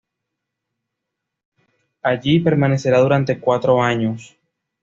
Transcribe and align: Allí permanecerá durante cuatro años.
Allí 2.01 2.39
permanecerá 2.39 2.97
durante 3.01 3.39
cuatro 3.39 3.83
años. 3.83 4.35